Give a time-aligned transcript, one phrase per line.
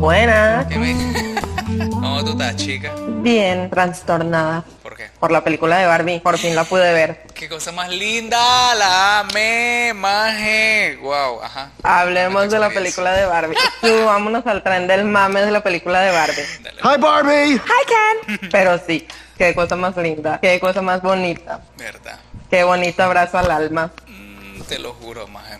[0.00, 0.66] Buenas.
[0.66, 2.92] ¿Qué me- ¿Cómo tú estás, chica?
[3.22, 5.08] Bien, trastornada ¿Por qué?
[5.18, 6.20] por la película de Barbie.
[6.20, 7.22] Por fin la pude ver.
[7.34, 10.98] Qué cosa más linda, la amé, maje.
[11.00, 11.70] Wow, ajá.
[11.82, 13.56] Hablemos de la película de Barbie.
[13.80, 16.44] Subámonos al tren del mame de la película de Barbie.
[16.62, 17.60] Dale, Hi Barbie.
[18.52, 19.06] Pero sí,
[19.38, 21.60] qué cosa más linda, qué cosa más bonita.
[21.78, 22.18] verdad.
[22.50, 23.90] Qué bonito abrazo al alma.
[24.06, 25.58] Mm, te lo juro, maje.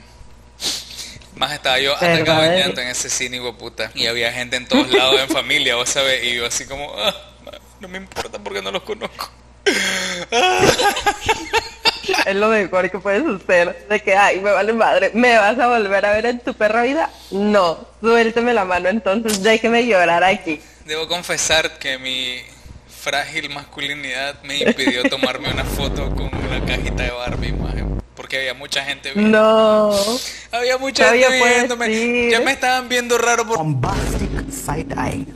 [1.36, 3.90] Más estaba yo ¿Verdad, atacado en llanto en ese cine, puta.
[3.94, 6.24] Y había gente en todos lados, en familia, vos sabés.
[6.24, 7.14] Y yo así como, ah,
[7.80, 9.30] no me importa porque no los conozco.
[12.26, 13.86] Es lo mejor que puede suceder.
[13.88, 15.10] De que, ay, me vale madre.
[15.14, 17.10] ¿Me vas a volver a ver en tu perra vida?
[17.30, 17.86] No.
[18.00, 19.42] Suélteme la mano entonces.
[19.42, 20.60] Déjeme llorar aquí.
[20.84, 22.42] Debo confesar que mi
[22.88, 27.84] frágil masculinidad me impidió tomarme una foto con la cajita de Barbie, maje.
[28.16, 29.38] Porque había mucha gente viendo.
[29.38, 30.18] No.
[30.52, 32.30] Había mucha gente viéndome.
[32.30, 35.26] Ya me estaban viendo raro por- Bombastic side eye.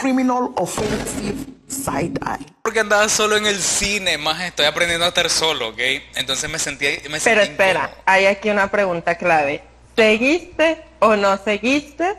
[0.00, 1.36] Criminal offensive
[1.68, 2.46] side eye.
[2.62, 5.78] porque andaba solo en el cine, más estoy aprendiendo a estar solo, ¿ok?
[6.16, 8.02] Entonces me sentí, me Pero espera, incómodo.
[8.06, 9.62] hay aquí una pregunta clave.
[9.96, 12.14] ¿Seguiste o no seguiste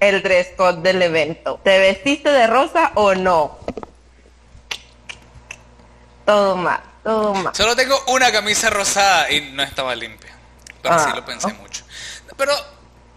[0.00, 1.58] el dress code del evento?
[1.64, 3.58] ¿Te vestiste de rosa o no?
[6.24, 7.54] Todo mal, todo mal.
[7.54, 10.32] Solo tengo una camisa rosada y no estaba limpia.
[10.82, 11.14] Pero sí Ah.
[11.16, 11.84] lo pensé mucho.
[12.36, 12.52] Pero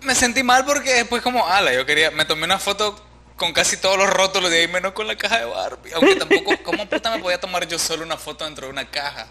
[0.01, 3.03] me sentí mal porque después como, ala, yo quería, me tomé una foto
[3.37, 5.91] con casi todos los rótulos de ahí, menos con la caja de Barbie.
[5.93, 9.27] Aunque tampoco, ¿cómo puta me podía tomar yo solo una foto dentro de una caja?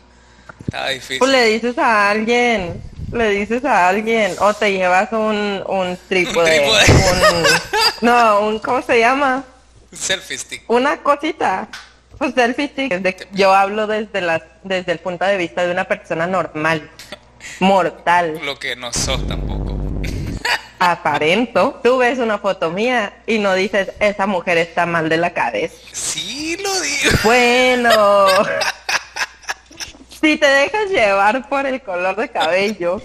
[0.65, 1.19] Estaba difícil.
[1.19, 6.59] Pues le dices a alguien, le dices a alguien, o te llevas un, un trípode,
[6.59, 6.85] trípode.
[6.93, 7.47] un-
[8.09, 9.45] no, un, ¿cómo se llama?
[9.93, 10.63] Selfie stick.
[10.69, 11.69] Una cosita.
[12.19, 13.29] Pues selfie stick.
[13.33, 16.91] Yo hablo desde la, desde el punto de vista de una persona normal,
[17.61, 18.41] mortal.
[18.45, 19.79] Lo que no sos tampoco.
[20.79, 21.81] aparento.
[21.83, 25.77] Tú ves una foto mía y no dices, esa mujer está mal de la cabeza.
[25.93, 27.11] Sí lo digo.
[27.25, 28.27] Bueno.
[30.21, 33.01] si te dejas llevar por el color de cabello,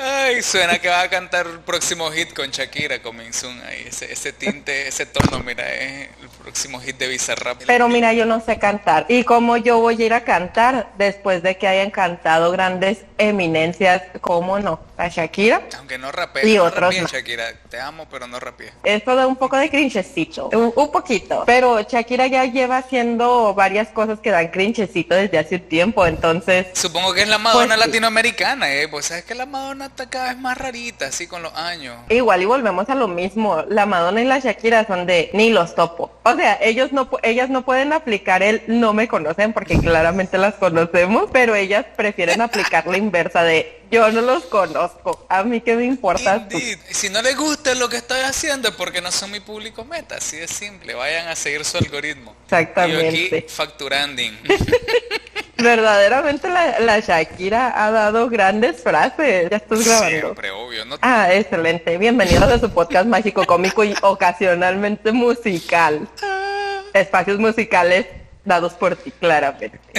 [0.00, 3.60] Ay, suena que va a cantar el próximo hit con Shakira, Coming Soon.
[3.62, 7.62] Ahí, ese, ese tinte, ese tono, mira, es el próximo hit de Bizarrap.
[7.66, 9.06] pero mira, yo no sé cantar.
[9.08, 14.02] ¿Y cómo yo voy a ir a cantar después de que hayan cantado grandes eminencias?
[14.20, 14.80] ¿Cómo no?
[14.96, 15.62] A Shakira.
[15.78, 17.12] Aunque no rapee, Y no otros rapee, más.
[17.12, 17.52] Shakira.
[17.68, 18.72] Te amo, pero no rapee.
[18.84, 21.44] Eso da un poco de crinchecito, un, un poquito.
[21.46, 26.66] Pero Shakira ya lleva haciendo varias cosas que dan crinchecito desde hace un tiempo, entonces
[26.74, 27.86] Supongo que es la Madonna Pues sí.
[27.86, 28.88] latinoamericana, ¿eh?
[28.88, 31.96] Pues sabes que la Madonna está cada vez más rarita, así con los años.
[32.08, 33.62] Igual y volvemos a lo mismo.
[33.68, 36.10] La Madonna y la Shakira son de ni los topo.
[36.24, 40.54] O sea, ellos no, ellas no pueden aplicar el no me conocen porque claramente las
[40.54, 45.26] conocemos, pero ellas prefieren aplicar la inversa de yo no los conozco.
[45.28, 46.36] A mí qué me importa.
[46.36, 46.78] Indeed.
[46.90, 50.16] Si no les gusta lo que estoy haciendo es porque no son mi público meta,
[50.16, 50.94] así de simple.
[50.94, 52.34] Vayan a seguir su algoritmo.
[52.44, 53.16] Exactamente.
[53.16, 54.22] Y yo aquí facturando.
[55.56, 59.50] Verdaderamente la, la Shakira ha dado grandes frases.
[59.50, 60.18] Ya estás grabando.
[60.20, 60.84] Siempre, obvio.
[60.84, 61.98] No Ah, excelente.
[61.98, 66.08] Bienvenidos a su podcast mágico, cómico y ocasionalmente musical.
[66.92, 68.06] Espacios musicales
[68.44, 69.80] dados por ti, claramente.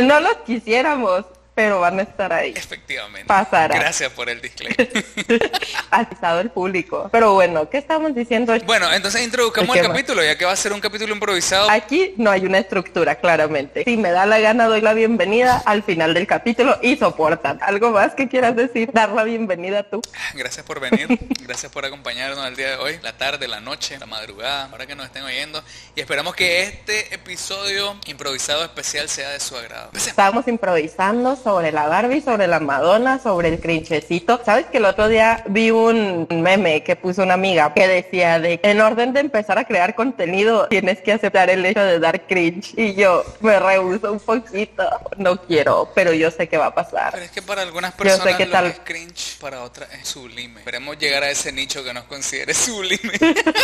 [0.00, 2.54] No los quisiéramos, pero van a estar ahí.
[2.56, 3.26] Efectivamente.
[3.26, 3.74] Pasará.
[3.74, 4.88] Gracias por el disclaimer.
[5.90, 7.08] Atizado el público.
[7.12, 8.54] Pero bueno, ¿qué estamos diciendo?
[8.64, 11.70] bueno, entonces introduzcamos ¿Qué el capítulo, ya que va a ser un capítulo improvisado.
[11.70, 13.84] Aquí no hay una estructura, claramente.
[13.84, 17.58] Si me da la gana, doy la bienvenida al final del capítulo y soportan.
[17.62, 18.90] ¿Algo más que quieras decir?
[18.92, 20.00] Dar la bienvenida tú.
[20.34, 21.08] Gracias por venir,
[21.42, 24.94] gracias por acompañarnos el día de hoy, la tarde, la noche, la madrugada, ahora que
[24.94, 25.62] nos estén oyendo.
[25.94, 29.90] Y esperamos que este episodio improvisado especial sea de su agrado.
[29.94, 34.40] Estábamos improvisando sobre la Barbie, sobre la Madonna, sobre el crinchecito.
[34.44, 38.60] ¿Sabes que el otro día vi un meme que puso una amiga que decía de
[38.62, 42.74] en orden de empezar a crear contenido tienes que aceptar el hecho de dar cringe?
[42.76, 44.84] Y yo me rehuso un poquito.
[45.16, 47.12] No quiero, pero yo sé que va a pasar.
[47.12, 48.64] Pero es que para algunas sé personas qué lo tal.
[48.64, 50.60] que es cringe, para otras es sublime.
[50.60, 53.12] Esperemos llegar a ese nicho que nos considere sublime.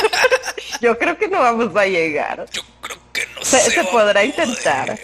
[0.80, 2.46] Yo creo que no vamos a llegar.
[2.52, 4.98] Yo creo que no Se, se, podrá intentar.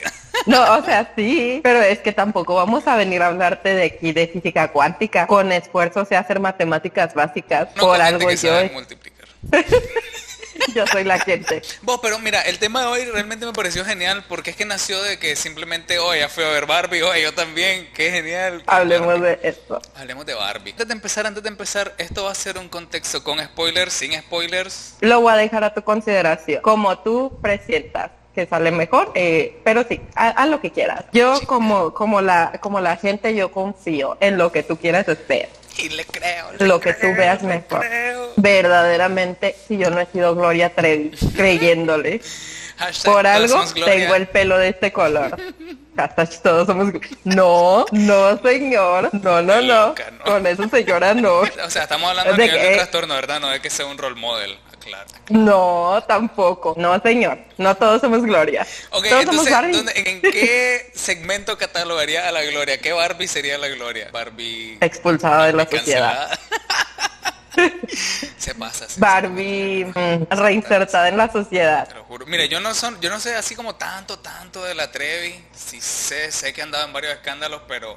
[0.47, 4.13] No, o sea, sí, pero es que tampoco vamos a venir a hablarte de aquí
[4.13, 5.27] de física cuántica.
[5.27, 7.69] Con esfuerzo se hacer matemáticas básicas.
[7.77, 9.29] No Por algo que yo, sabe multiplicar.
[10.75, 11.63] yo soy la gente.
[11.83, 15.03] Vos, pero mira, el tema de hoy realmente me pareció genial porque es que nació
[15.03, 18.63] de que simplemente, oye, ya fui a ver Barbie, oye, yo también, qué genial.
[18.67, 19.81] Hablemos de esto.
[19.97, 20.73] Hablemos de Barbie.
[20.73, 24.13] Antes de empezar, antes de empezar, esto va a ser un contexto con spoilers, sin
[24.21, 24.97] spoilers.
[25.01, 26.63] Lo voy a dejar a tu consideración.
[26.63, 31.05] Como tú presientas que sale mejor, eh, pero sí, haz lo que quieras.
[31.13, 35.49] Yo como, como la, como la gente, yo confío en lo que tú quieras hacer.
[35.79, 36.53] Y le creo.
[36.59, 37.81] le Lo que tú veas mejor.
[37.81, 38.31] creo.
[38.37, 42.21] Verdaderamente, si yo no he sido Gloria Trevi, creyéndole.
[43.05, 45.37] Por algo tengo el pelo de este color.
[45.97, 46.93] Hashtag todos somos.
[47.23, 49.11] No, no, señor.
[49.23, 49.95] No, no, no.
[50.25, 51.41] Con esa señora no.
[51.65, 53.39] O sea, estamos hablando de de que- trastorno, ¿verdad?
[53.41, 54.59] No de que sea un role model.
[54.85, 55.07] Claro.
[55.31, 56.75] No, tampoco.
[56.77, 57.39] No, señor.
[57.59, 58.67] No todos somos Gloria.
[58.91, 59.73] Ok, todos somos entonces, Barbie.
[59.77, 62.79] ¿dónde- ¿en qué segmento catalogaría a la Gloria?
[62.81, 64.11] ¿Qué Barbie sería la Gloria?
[64.13, 64.79] Barbie...
[64.81, 66.39] Expulsada de la Barbie sociedad.
[68.39, 68.89] se pasa.
[68.89, 71.89] se- Barbie mm, reinsertada en la sociedad.
[71.89, 72.27] Te lo juro.
[72.27, 75.43] Mire, yo no son, yo no sé así como tanto, tanto de la Trevi.
[75.55, 77.97] Sí sé, sé que han dado en varios escándalos, pero,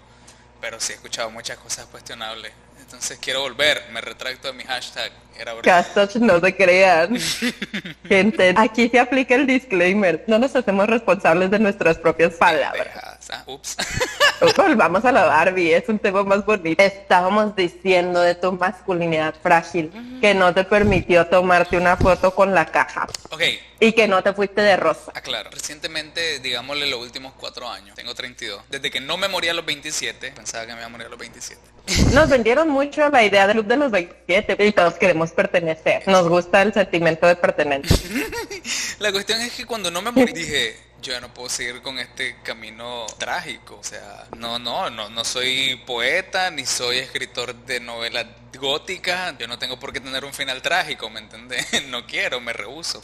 [0.61, 2.51] pero sí he escuchado muchas cosas cuestionables.
[2.87, 5.11] Entonces quiero volver, me retracto de mi hashtag.
[5.37, 5.53] Era.
[5.61, 7.17] Castach, no se crean.
[8.07, 10.23] Gente, aquí se aplica el disclaimer.
[10.25, 13.29] No nos hacemos responsables de nuestras propias palabras.
[13.29, 13.75] Ah, Ups.
[14.57, 16.81] Volvamos a la Barbie, es un tema más bonito.
[16.81, 19.91] Estábamos diciendo de tu masculinidad frágil,
[20.21, 23.41] que no te permitió tomarte una foto con la caja ok,
[23.79, 25.11] y que no te fuiste de rosa.
[25.13, 25.49] aclaro.
[25.51, 28.63] Recientemente, digámosle los últimos cuatro años, tengo 32.
[28.69, 31.09] Desde que no me morí a los 27, pensaba que me iba a morir a
[31.09, 31.61] los 27.
[32.13, 36.07] Nos vendieron mucho la idea del club de los 27 y todos queremos pertenecer.
[36.07, 37.97] Nos gusta el sentimiento de pertenencia.
[38.99, 41.99] La cuestión es que cuando no me morí dije, yo ya no puedo seguir con
[41.99, 43.77] este camino trágico.
[43.79, 48.25] O sea, no, no, no, no soy poeta ni soy escritor de novelas
[48.59, 49.37] góticas.
[49.37, 51.65] Yo no tengo por qué tener un final trágico, ¿me entendés?
[51.87, 53.03] No quiero, me rehuso.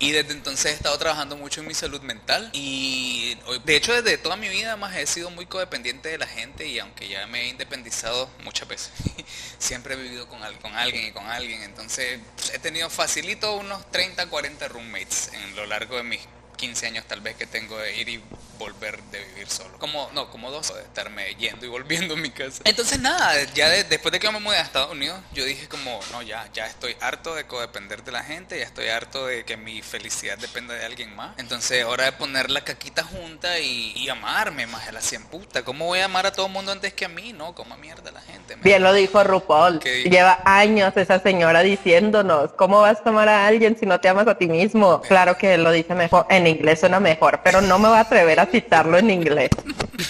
[0.00, 4.16] Y desde entonces he estado trabajando mucho en mi salud mental y de hecho desde
[4.16, 7.42] toda mi vida más he sido muy codependiente de la gente y aunque ya me
[7.42, 8.92] he independizado muchas veces,
[9.58, 11.62] siempre he vivido con, con alguien y con alguien.
[11.62, 12.20] Entonces
[12.52, 16.20] he tenido facilito unos 30, 40 roommates en lo largo de mis
[16.58, 18.22] 15 años tal vez que tengo de ir y
[18.58, 19.78] volver de vivir solo.
[19.78, 22.60] Como, no, como dos de estarme yendo y volviendo a mi casa.
[22.64, 26.00] Entonces nada, ya de- después de que me mudé a Estados Unidos, yo dije como,
[26.12, 29.56] no, ya, ya estoy harto de codepender de la gente, ya estoy harto de que
[29.56, 31.38] mi felicidad dependa de alguien más.
[31.38, 35.62] Entonces hora de poner la caquita junta y, y amarme, más la cien puta.
[35.64, 37.32] ¿Cómo voy a amar a todo el mundo antes que a mí?
[37.32, 38.56] No, como mierda la gente.
[38.56, 39.78] Bien lo dijo RuPaul.
[39.78, 40.10] ¿Qué dijo?
[40.10, 44.26] Lleva años esa señora diciéndonos, ¿cómo vas a amar a alguien si no te amas
[44.26, 45.00] a ti mismo?
[45.02, 48.40] Claro que lo dice mejor, en inglés suena mejor, pero no me voy a atrever
[48.40, 49.50] a citarlo en inglés.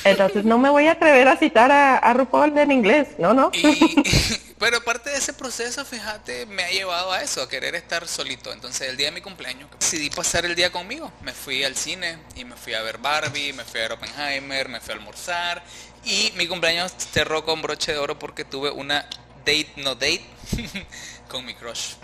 [0.05, 3.50] Entonces no me voy a atrever a citar a, a RuPaul en inglés, no, no.
[3.52, 4.02] Y,
[4.58, 8.52] pero parte de ese proceso, fíjate, me ha llevado a eso, a querer estar solito.
[8.52, 11.12] Entonces el día de mi cumpleaños decidí pasar el día conmigo.
[11.23, 14.69] Me fui al cine y me fui a ver Barbie, me fui a ver Oppenheimer,
[14.69, 15.62] me fui a almorzar.
[16.05, 19.08] Y mi cumpleaños cerró con broche de oro porque tuve una
[19.38, 20.25] date no date
[21.29, 21.94] con mi crush.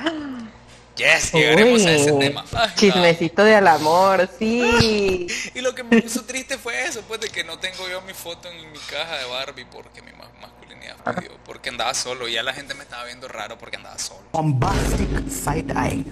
[0.97, 2.45] Yes, llegaremos a ese tema.
[2.53, 2.75] Ay, no.
[2.77, 5.27] Chismecito de al amor, sí.
[5.55, 8.15] Y lo que me puso triste fue eso, pues de que no tengo yo mi
[8.15, 12.35] foto en mi caja de Barbie porque mi ma- masculinidad pidió, porque andaba solo y
[12.35, 14.23] ya la gente me estaba viendo raro porque andaba solo.
[14.33, 16.05] Bombastic side eye.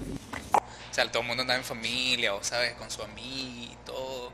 [0.90, 4.32] O sea, todo el mundo andaba en familia, o sabes, con su amiga y todo.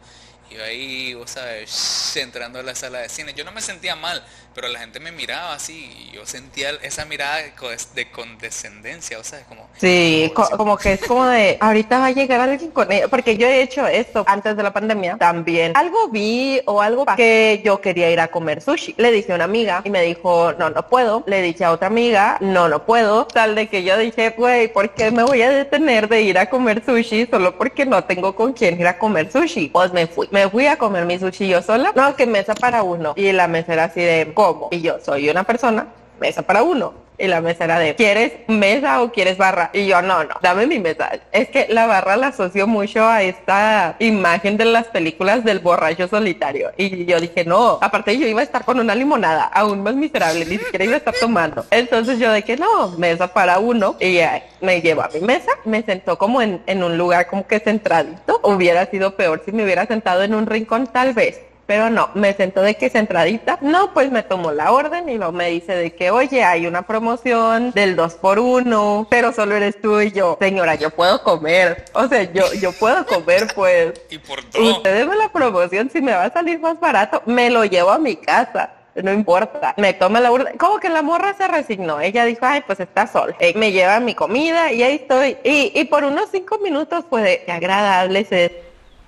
[0.50, 3.34] Y ahí, vos sabes, entrando a la sala de cine.
[3.34, 4.24] Yo no me sentía mal,
[4.60, 9.16] pero la gente me miraba así y yo sentía esa mirada de co- de condescendencia,
[9.20, 9.68] o sea, como...
[9.76, 13.36] Sí, co- como que es como de, ahorita va a llegar alguien con ella, porque
[13.36, 15.76] yo he hecho esto antes de la pandemia también.
[15.76, 18.96] Algo vi o algo que yo quería ir a comer sushi.
[18.98, 21.22] Le dije a una amiga y me dijo, no, no puedo.
[21.28, 23.26] Le dije a otra amiga, no, no puedo.
[23.28, 26.50] Tal de que yo dije, güey, ¿por qué me voy a detener de ir a
[26.50, 29.68] comer sushi solo porque no tengo con quién ir a comer sushi?
[29.68, 30.26] Pues me fui.
[30.32, 31.92] Me fui a comer mi sushi yo sola.
[31.94, 33.12] No, que mesa para uno.
[33.14, 34.32] Y la mesera así de,
[34.70, 35.86] Y yo soy una persona,
[36.20, 37.08] mesa para uno.
[37.20, 39.70] Y la mesera de, ¿quieres mesa o quieres barra?
[39.72, 41.10] Y yo, no, no, dame mi mesa.
[41.32, 46.06] Es que la barra la asocio mucho a esta imagen de las películas del borracho
[46.06, 46.70] solitario.
[46.76, 50.44] Y yo dije, no, aparte yo iba a estar con una limonada, aún más miserable,
[50.44, 51.66] ni siquiera iba a estar tomando.
[51.72, 53.96] Entonces yo de que no, mesa para uno.
[53.98, 54.20] Y
[54.60, 58.40] me llevó a mi mesa, me sentó como en, en un lugar como que centradito.
[58.44, 61.40] Hubiera sido peor si me hubiera sentado en un rincón tal vez.
[61.68, 63.58] Pero no, me sentó de que centradita.
[63.60, 66.80] No, pues me tomó la orden y luego me dice de que, oye, hay una
[66.80, 70.38] promoción del 2 por 1 pero solo eres tú y yo.
[70.40, 71.84] Señora, yo puedo comer.
[71.92, 73.92] O sea, yo, yo puedo comer, pues.
[74.08, 74.76] Y por todo.
[74.78, 77.98] Usted deme la promoción, si me va a salir más barato, me lo llevo a
[77.98, 78.70] mi casa.
[78.94, 80.56] No importa, me toma la orden.
[80.56, 82.00] Como que la morra se resignó.
[82.00, 83.36] Ella dijo, ay, pues está sola.
[83.40, 85.36] Eh, me lleva mi comida y ahí estoy.
[85.44, 88.62] Y, y por unos cinco minutos, pues, de- qué agradable se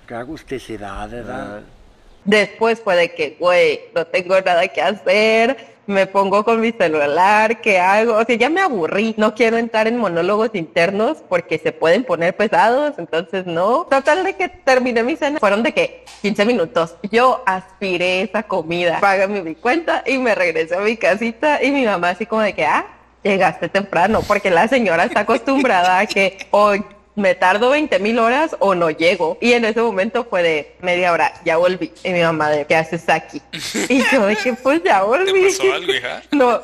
[0.07, 1.61] Qué agusticidad, ¿verdad?
[2.25, 7.59] Después fue de que, güey, no tengo nada que hacer, me pongo con mi celular,
[7.61, 8.15] ¿qué hago?
[8.15, 12.35] O sea, ya me aburrí, no quiero entrar en monólogos internos porque se pueden poner
[12.35, 13.87] pesados, entonces no.
[13.89, 16.95] Total de que terminé mi cena, fueron de que 15 minutos.
[17.11, 21.85] Yo aspiré esa comida, págame mi cuenta y me regresé a mi casita y mi
[21.85, 22.85] mamá así como de que, ah,
[23.23, 26.83] llegaste temprano, porque la señora está acostumbrada a que hoy
[27.15, 29.37] me tardo 20 mil horas o no llego.
[29.41, 31.91] Y en ese momento fue de media hora, ya volví.
[32.03, 33.41] Y mi mamá de, ¿qué haces aquí?
[33.89, 35.31] Y yo de que pues ya volví.
[35.31, 36.23] ¿Te pasó algo, hija?
[36.31, 36.61] No.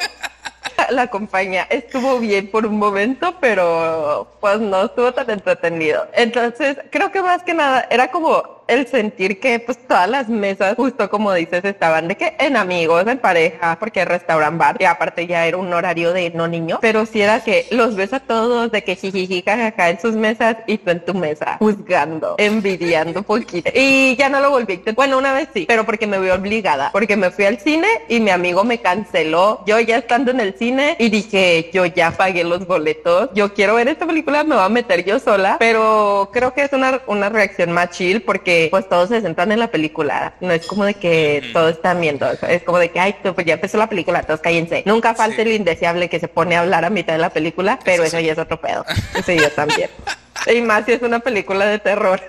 [0.90, 6.08] La compañía estuvo bien por un momento, pero pues no estuvo tan entretenido.
[6.14, 10.76] Entonces, creo que más que nada era como el sentir que pues todas las mesas,
[10.76, 15.26] justo como dices, estaban de que en amigos, en pareja, porque restauran bar, y aparte
[15.26, 18.72] ya era un horario de no niño, pero si era que los ves a todos
[18.72, 23.26] de que jijiji jajaja en sus mesas y tú en tu mesa, juzgando, envidiando un
[23.26, 23.70] poquito.
[23.74, 24.82] Y ya no lo volví.
[24.96, 28.20] Bueno, una vez sí, pero porque me vi obligada, porque me fui al cine y
[28.20, 29.64] mi amigo me canceló.
[29.66, 33.76] Yo ya estando en el cine y dije, yo ya pagué los boletos, yo quiero
[33.76, 37.30] ver esta película, me voy a meter yo sola, pero creo que es una, una
[37.30, 40.34] reacción más chill porque pues todos se centran en la película.
[40.40, 42.30] No es como de que todos están viendo.
[42.48, 44.84] Es como de que, ay, pues ya empezó la película, todos cállense.
[44.86, 48.04] Nunca falta el indeseable que se pone a hablar a mitad de la película, pero
[48.04, 48.86] eso, ya es otro pedo.
[49.16, 49.90] Eso yo también.
[50.46, 52.22] Y más si es una película de terror.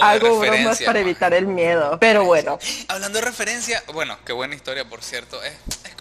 [0.00, 1.98] Hago bromas para evitar el miedo.
[2.00, 2.58] Pero bueno.
[2.88, 5.42] Hablando de referencia, bueno, qué buena historia, por cierto.
[5.42, 5.94] Es, es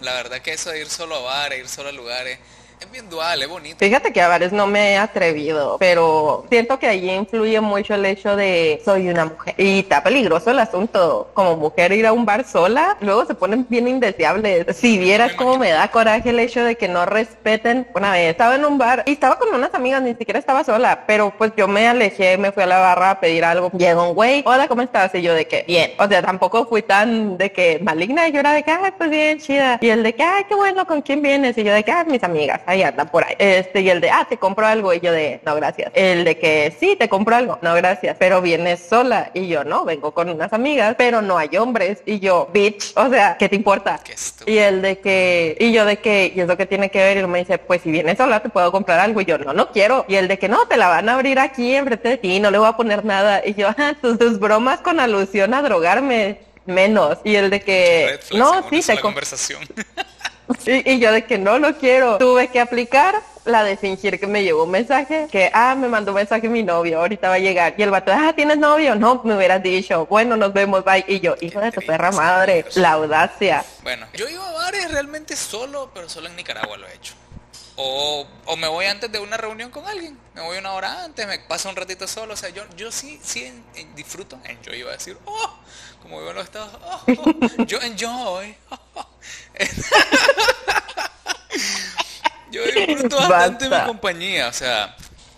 [0.00, 2.38] La verdad que eso de ir solo a bares, ir solo a lugares
[2.80, 3.76] es bien dual, es bonito.
[3.78, 8.04] Fíjate que a bares no me he atrevido, pero siento que allí influye mucho el
[8.04, 9.54] hecho de soy una mujer.
[9.58, 11.30] Y está peligroso el asunto.
[11.34, 14.76] Como mujer ir a un bar sola, luego se ponen bien indeseables.
[14.76, 17.86] Si vieras cómo me da coraje el hecho de que no respeten.
[17.94, 21.04] Una vez estaba en un bar y estaba con unas amigas, ni siquiera estaba sola,
[21.06, 23.70] pero pues yo me alejé, me fui a la barra a pedir algo.
[23.72, 25.14] Llegó un güey, hola, ¿cómo estás?
[25.14, 25.92] Y yo de que, bien.
[25.98, 29.38] O sea, tampoco fui tan de que maligna, yo era de que, ay, pues bien,
[29.38, 29.78] chida.
[29.80, 31.56] Y el de que, ay, qué bueno, ¿con quién vienes?
[31.56, 33.34] Y yo de que, ay, mis amigas ahí anda por ahí.
[33.38, 35.90] Este, y el de, ah, te compro algo, y yo de, no, gracias.
[35.94, 38.16] El de que, sí, te compro algo, no, gracias.
[38.18, 42.02] Pero vienes sola, y yo, no, vengo con unas amigas, pero no hay hombres.
[42.06, 44.00] Y yo, bitch, o sea, ¿qué te importa?
[44.46, 47.26] y el de que, y yo de que, y eso que tiene que ver, y
[47.26, 50.04] me dice, pues si vienes sola, te puedo comprar algo, y yo, no, no quiero.
[50.08, 52.50] Y el de que, no, te la van a abrir aquí enfrente de ti, no
[52.50, 53.42] le voy a poner nada.
[53.44, 57.18] Y yo, ah, tus, tus bromas con alusión a drogarme menos.
[57.24, 59.62] Y el de que, no, sí, te conversación.
[60.66, 62.18] Y, yo de que no lo quiero.
[62.18, 66.12] Tuve que aplicar la de fingir que me llegó un mensaje, que, ah, me mandó
[66.12, 67.74] un mensaje mi novio, ahorita va a llegar.
[67.76, 68.94] Y el vato, ah, ¿tienes novio?
[68.94, 71.04] No, me hubieras dicho, bueno, nos vemos, bye.
[71.06, 73.64] Y yo, hijo de tu perra madre, la audacia.
[73.82, 77.14] Bueno, yo iba a bares realmente solo, pero solo en Nicaragua lo he hecho.
[77.76, 81.26] O, o, me voy antes de una reunión con alguien, me voy una hora antes,
[81.26, 83.52] me paso un ratito solo, o sea, yo, yo sí, sí
[83.96, 85.58] disfruto, enjoy, iba a decir, oh,
[86.00, 88.56] como vivo en los estados, oh, oh, yo enjoy,
[92.50, 94.96] Yo disfruto bastante mi compañía, o sea,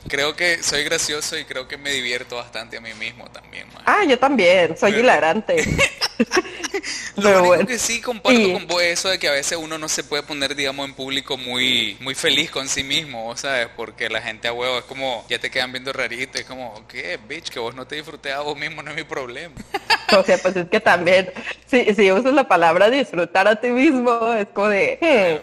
[0.09, 3.67] creo que soy gracioso y creo que me divierto bastante a mí mismo también.
[3.85, 5.57] Ah, yo también, soy hilarante.
[7.17, 10.05] Lo único que sí comparto con vos eso de que a veces uno no se
[10.05, 13.69] puede poner, digamos, en público muy muy feliz con sí mismo, ¿sabes?
[13.77, 17.19] Porque la gente a huevo es como, ya te quedan viendo rarito, es como, ¿qué,
[17.29, 17.49] bitch?
[17.49, 19.55] Que vos no te disfrutes a vos mismo no es mi problema.
[20.17, 21.33] O sea, pues es que también,
[21.67, 25.43] si, si usas la palabra disfrutar a ti mismo, es como de...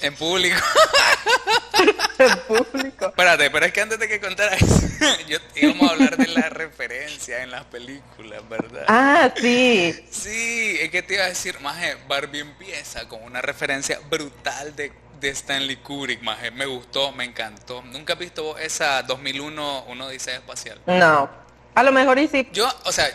[0.00, 0.56] en público.
[2.18, 3.06] en público.
[3.06, 4.82] Espérate, pero es que antes de que contara eso,
[5.28, 8.84] yo íbamos a hablar de la referencia en las películas, ¿verdad?
[8.88, 9.94] Ah, sí.
[10.10, 14.92] Sí, es que te iba a decir, maje, Barbie empieza con una referencia brutal de,
[15.20, 16.50] de Stanley Kubrick, maje.
[16.50, 17.82] Me gustó, me encantó.
[17.82, 20.80] ¿Nunca has visto esa 2001, uno dice espacial?
[20.86, 21.28] No.
[21.74, 22.48] A lo mejor y sí.
[22.52, 23.06] Yo, o sea,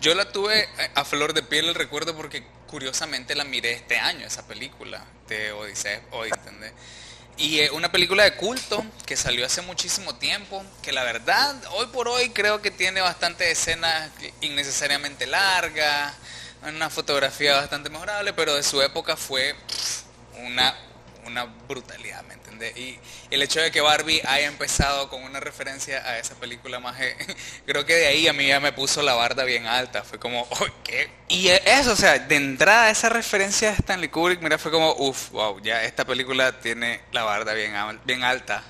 [0.00, 4.26] yo la tuve a flor de piel el recuerdo porque curiosamente la miré este año,
[4.26, 6.00] esa película de Odisea,
[7.36, 12.08] Y una película de culto que salió hace muchísimo tiempo, que la verdad, hoy por
[12.08, 14.10] hoy creo que tiene bastantes escenas
[14.40, 16.14] innecesariamente largas,
[16.62, 19.54] una fotografía bastante mejorable, pero de su época fue
[20.38, 20.74] una,
[21.26, 22.24] una brutalidad,
[22.76, 22.98] Y
[23.30, 26.96] el hecho de que Barbie haya empezado con una referencia a esa película más,
[27.66, 30.42] creo que de ahí a mí ya me puso la barda bien alta, fue como,
[30.50, 31.10] oh, ¿qué?
[31.28, 35.30] Y eso, o sea, de entrada esa referencia a Stanley Kubrick, mira, fue como, uff,
[35.30, 37.72] wow, ya esta película tiene la barda bien,
[38.04, 38.62] bien alta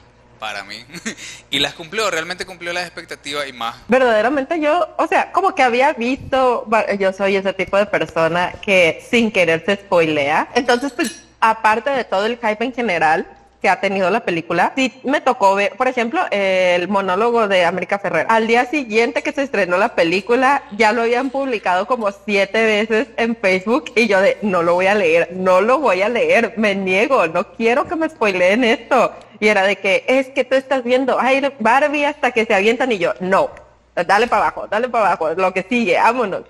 [0.42, 0.84] para mí.
[1.50, 3.76] y las cumplió, realmente cumplió las expectativas y más.
[3.86, 6.66] Verdaderamente yo, o sea, como que había visto,
[6.98, 10.48] yo soy ese tipo de persona que sin querer se spoilea.
[10.56, 13.26] Entonces, pues aparte de todo el hype en general,
[13.62, 18.00] que ha tenido la película, sí me tocó ver, por ejemplo, el monólogo de América
[18.00, 18.26] Ferrer.
[18.28, 23.06] Al día siguiente que se estrenó la película, ya lo habían publicado como siete veces
[23.16, 26.54] en Facebook y yo de, no lo voy a leer, no lo voy a leer,
[26.56, 29.12] me niego, no quiero que me spoileen esto.
[29.38, 32.90] Y era de que, es que tú estás viendo, ay, Barbie hasta que se avientan
[32.90, 33.50] y yo, no,
[33.94, 36.42] dale para abajo, dale para abajo, lo que sigue, vámonos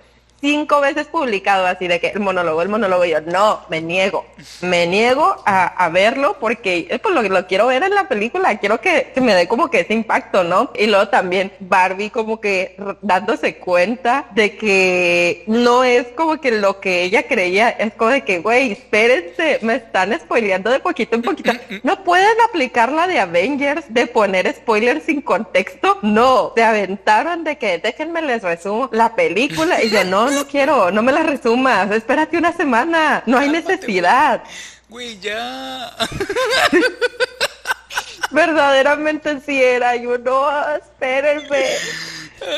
[0.42, 4.26] cinco veces publicado así de que el monólogo, el monólogo, yo no, me niego,
[4.60, 8.58] me niego a, verlo porque es por lo que lo quiero ver en la película,
[8.58, 10.70] quiero que, me dé como que ese impacto, ¿no?
[10.74, 16.80] Y luego también Barbie como que dándose cuenta de que no es como que lo
[16.80, 21.22] que ella creía, es como de que, güey, espérense, me están spoileando de poquito en
[21.22, 21.52] poquito.
[21.84, 27.58] No pueden aplicar la de Avengers de poner spoilers sin contexto, no, se aventaron de
[27.58, 29.82] que déjenme les resumo la película.
[29.82, 34.42] Y yo no, no quiero, no me la resumas, espérate una semana, no hay necesidad.
[34.88, 35.90] Güey, ya.
[38.30, 41.64] Verdaderamente sí era, yo no, espérenme.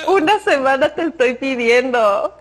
[0.06, 2.34] Una semana te estoy pidiendo.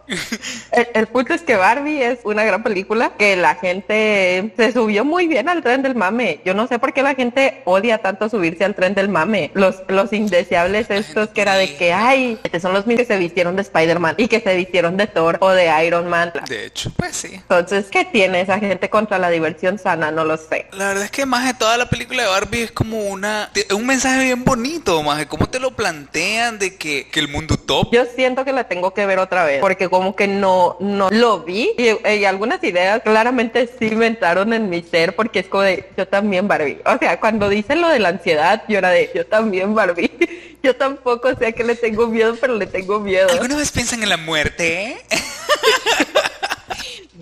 [0.72, 5.28] El, punto es que Barbie es una gran película que la gente se subió muy
[5.28, 6.42] bien al tren del mame.
[6.46, 9.52] Yo no sé por qué la gente odia tanto subirse al tren del mame.
[9.54, 13.20] Los, los indeseables estos que era de que, ay, estos son los mismos que se
[13.20, 16.34] vistieron de Spider-Man y que se vistieron de Thor o de Iron Man.
[16.48, 17.34] De hecho, pues sí.
[17.34, 20.12] Entonces, ¿qué tiene esa gente contra la diversión sana?
[20.12, 20.68] No lo sé.
[20.74, 23.86] La verdad es que más de toda la película de Barbie es como una, un
[23.86, 27.90] mensaje bien bonito, más de cómo te lo plantean de que, que el mundo top.
[27.92, 31.42] Yo siento que la tengo que ver otra vez, porque como que no, no lo
[31.42, 36.08] vi y, algunas ideas claramente sí inventaron en mi ser, porque es como de, yo
[36.08, 36.80] también Barbie.
[36.86, 40.12] O sea, cuando dicen lo de la ansiedad, yo era de, yo también Barbie.
[40.63, 43.28] Yo tampoco sé que le tengo miedo, pero le tengo miedo.
[43.30, 44.96] ¿Alguna vez piensan en la muerte?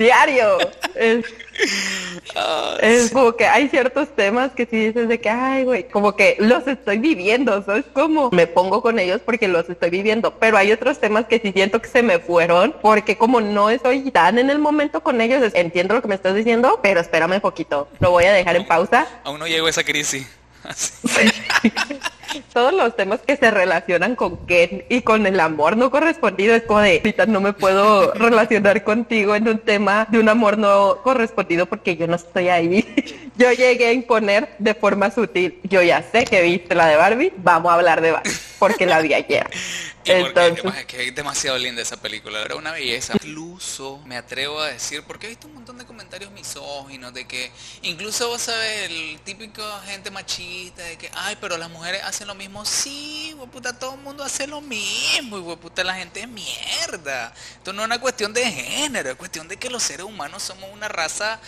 [0.01, 0.58] Diario.
[2.36, 6.15] Ah, es como que hay ciertos temas que si dices de que, ay, güey, como
[6.15, 7.86] que los estoy viviendo, ¿sabes?
[7.93, 11.51] Como me pongo con ellos porque los estoy viviendo, pero hay otros temas que sí
[11.51, 15.51] siento que se me fueron porque como no estoy tan en el momento con ellos,
[15.53, 18.65] entiendo lo que me estás diciendo, pero espérame un poquito, lo voy a dejar en
[18.65, 19.08] pausa.
[19.24, 20.27] Aún no llego a esa crisis.
[22.53, 26.63] Todos los temas que se relacionan con Ken y con el amor no correspondido es
[26.63, 30.98] como de, ahorita no me puedo relacionar contigo en un tema de un amor no
[31.03, 32.86] correspondido porque yo no estoy ahí.
[33.38, 37.34] Yo llegué a imponer de forma sutil, yo ya sé que viste la de Barbie,
[37.38, 38.30] vamos a hablar de Barbie,
[38.62, 39.50] porque la vi ayer.
[40.06, 40.63] Entonces...
[40.78, 43.13] es que es demasiado linda esa película, era una belleza.
[43.15, 47.52] Incluso me atrevo a decir, porque he visto un montón de comentarios misóginos de que,
[47.82, 52.36] incluso vos sabes, el típico gente machista de que, ay, pero las mujeres hacen lo
[52.36, 52.63] mismo.
[52.63, 57.34] Sí, puta, todo el mundo hace lo mismo, y puta, la gente es mierda.
[57.58, 60.69] Esto no es una cuestión de género, es cuestión de que los seres humanos somos
[60.71, 61.39] una raza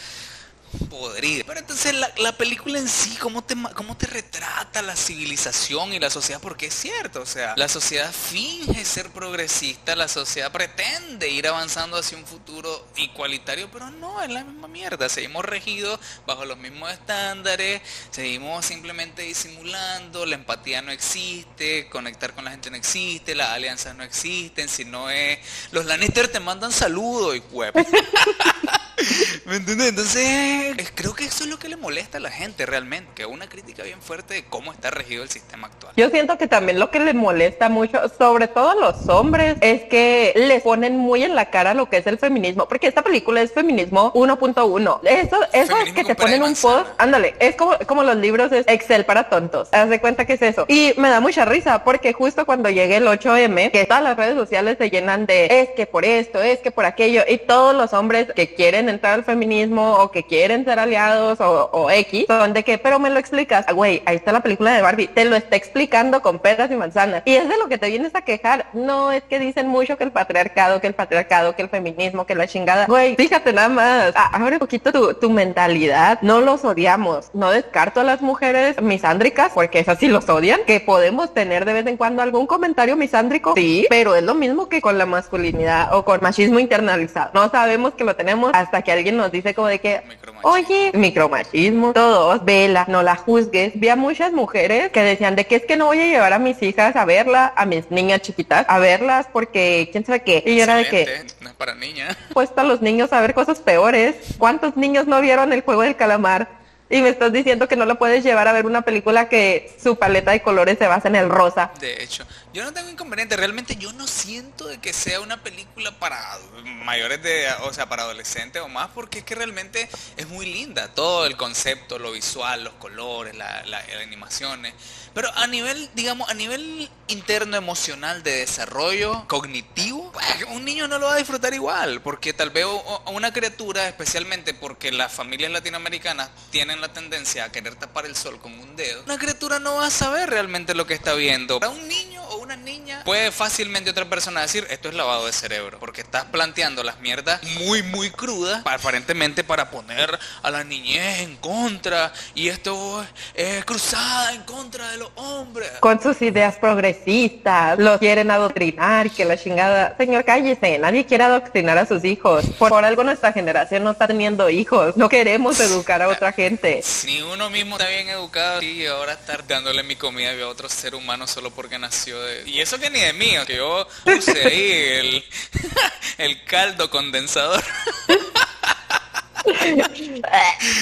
[0.90, 1.44] podrida.
[1.46, 6.10] Pero entonces la, película en sí, ¿cómo te, ¿cómo te retrata la civilización y la
[6.10, 6.42] sociedad?
[6.42, 11.98] Porque es cierto, o sea, la sociedad finge ser progresista, la sociedad pretende ir avanzando
[11.98, 15.10] hacia un futuro igualitario, pero no, es la misma mierda.
[15.10, 17.82] Seguimos regidos bajo los mismos estándares,
[18.12, 23.96] seguimos simplemente disimulando, la empatía no existe, conectar con la gente no existe, las alianzas
[23.96, 25.40] no existen, si no es...
[25.72, 27.74] Los Lannister te mandan saludos y web.
[29.46, 29.90] ¿Me entiendes?
[29.90, 30.63] Entonces,
[30.96, 33.84] creo que eso es lo que le molesta a la gente realmente, que una crítica
[33.84, 35.94] bien fuerte de cómo está regido el sistema actual.
[35.96, 39.84] Yo siento que también lo que le molesta mucho, sobre todo a los hombres, es
[39.84, 43.42] que le ponen muy en la cara lo que es el feminismo, porque esta película
[43.42, 45.00] es feminismo 1.1.
[45.04, 48.66] Eso, eso es que te ponen un post, ándale, es como, como los libros es
[48.68, 49.70] Excel para tontos.
[49.72, 50.66] Haz de cuenta que es eso.
[50.68, 54.36] Y me da mucha risa, porque justo cuando llegue el 8M, que todas las redes
[54.36, 57.94] sociales se llenan de es que por esto, es que por aquello, y todos los
[57.94, 62.64] hombres que quieren entrar al feminismo o que quieren ser aliados o, X, son de
[62.64, 65.56] que, pero me lo explicas, güey, ahí está la película de Barbie, te lo está
[65.56, 67.24] explicando con peras y manzanas.
[67.26, 68.68] Y es de lo que te vienes a quejar.
[68.74, 72.36] No es que dicen mucho que el patriarcado, que el patriarcado, que el feminismo, que
[72.36, 72.86] la chingada.
[72.86, 76.20] Güey, fíjate nada más, ah, abre un poquito tu, tu mentalidad.
[76.22, 77.30] No los odiamos.
[77.34, 81.74] No descarto a las mujeres misándricas, porque esas sí los odian, que podemos tener de
[81.74, 85.94] vez en cuando algún comentario misándrico, sí, pero es lo mismo que con la masculinidad
[85.94, 87.32] o con machismo internalizado.
[87.34, 90.02] No sabemos que lo tenemos hasta que alguien nos dice como de que,
[90.44, 93.74] oye, micromachismo, todos, vela, no la juzgues.
[93.76, 96.40] Vi a muchas mujeres que decían de que es que no voy a llevar a
[96.40, 100.44] mis hijas a verla, a mis niñas chiquitas, a verlas porque quién sabe qué.
[100.46, 102.16] Y yo era de que, no es para niñas.
[102.34, 104.16] Puesto a los niños a ver cosas peores.
[104.38, 106.63] ¿Cuántos niños no vieron el juego del calamar?
[106.94, 109.98] Y me estás diciendo que no lo puedes llevar a ver una película que su
[109.98, 111.72] paleta de colores se basa en el rosa.
[111.80, 115.92] De hecho, yo no tengo inconveniente, realmente yo no siento de que sea una película
[115.98, 116.38] para
[116.86, 120.94] mayores de, o sea, para adolescentes o más, porque es que realmente es muy linda,
[120.94, 123.66] todo el concepto, lo visual, los colores, las
[124.00, 124.76] animaciones.
[125.16, 130.12] Pero a nivel, digamos, a nivel interno emocional de desarrollo cognitivo,
[130.50, 132.66] un niño no lo va a disfrutar igual, porque tal vez
[133.08, 138.40] una criatura, especialmente porque las familias latinoamericanas tienen la tendencia a querer tapar el sol
[138.42, 141.62] con un dedo, una criatura no va a saber realmente lo que está viendo.
[141.62, 145.32] Para un niño o una niña puede fácilmente otra persona decir, esto es lavado de
[145.32, 151.22] cerebro, porque estás planteando las mierdas muy, muy crudas, aparentemente para poner a la niñez
[151.22, 155.70] en contra, y esto es cruzada en contra de los hombres.
[155.80, 159.96] Con sus ideas progresistas, los quieren adoctrinar, que la chingada.
[159.98, 162.46] Señor, cállese, nadie quiere adoctrinar a sus hijos.
[162.58, 166.63] Por, algo nuestra generación no está teniendo hijos, no queremos educar a otra gente.
[166.82, 170.96] Si uno mismo está bien educado y ahora estar dándole mi comida a otro ser
[170.96, 172.50] humano solo porque nació de...
[172.50, 175.26] Y eso que ni de mí, que yo puse ahí el,
[176.20, 177.62] el caldo condensador.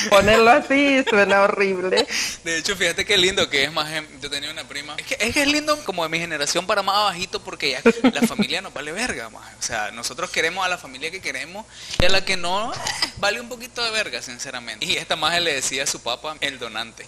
[0.09, 2.05] Ponerlo así suena horrible.
[2.43, 3.89] De hecho, fíjate qué lindo que es más.
[4.21, 4.95] Yo tenía una prima.
[4.97, 8.61] Es que es, lindo como de mi generación para más abajito porque ya la familia
[8.61, 9.47] nos vale verga más.
[9.59, 11.65] O sea, nosotros queremos a la familia que queremos
[11.99, 12.77] y a la que no, eh,
[13.17, 14.85] vale un poquito de verga, sinceramente.
[14.85, 17.05] Y esta magia le decía a su papá el donante.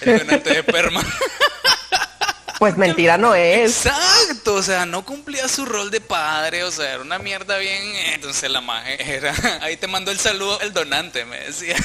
[0.00, 1.04] El donante de esperma.
[2.58, 3.86] Pues mentira no es.
[3.86, 7.82] Exacto, o sea, no cumplía su rol de padre, o sea, era una mierda bien.
[8.14, 9.32] Entonces la maje era.
[9.62, 11.76] Ahí te mandó el saludo el donante, me decía.